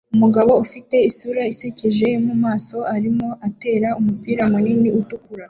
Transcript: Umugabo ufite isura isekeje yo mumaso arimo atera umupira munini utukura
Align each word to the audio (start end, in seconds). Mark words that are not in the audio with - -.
Umugabo 0.15 0.51
ufite 0.63 0.95
isura 1.09 1.41
isekeje 1.53 2.03
yo 2.13 2.19
mumaso 2.27 2.77
arimo 2.95 3.27
atera 3.47 3.87
umupira 3.99 4.41
munini 4.51 4.89
utukura 5.01 5.39